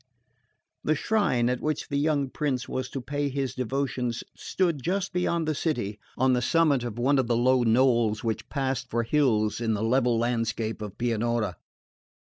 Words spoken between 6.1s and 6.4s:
on